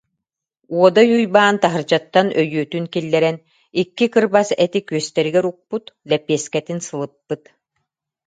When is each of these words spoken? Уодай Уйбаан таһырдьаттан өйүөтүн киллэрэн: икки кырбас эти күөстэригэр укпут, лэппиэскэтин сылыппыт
Уодай 0.77 1.07
Уйбаан 1.17 1.55
таһырдьаттан 1.61 2.27
өйүөтүн 2.41 2.85
киллэрэн: 2.93 3.37
икки 3.81 4.05
кырбас 4.13 4.49
эти 4.65 4.79
күөстэригэр 4.89 5.45
укпут, 5.51 5.85
лэппиэскэтин 6.09 6.79
сылыппыт 6.87 7.43